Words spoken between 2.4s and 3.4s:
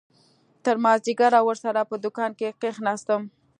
کښېناستم.